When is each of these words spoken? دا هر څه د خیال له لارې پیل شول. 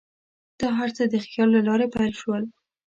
دا 0.59 0.69
هر 0.79 0.89
څه 0.97 1.03
د 1.13 1.15
خیال 1.25 1.49
له 1.55 1.61
لارې 1.67 1.87
پیل 1.95 2.13
شول. 2.21 2.43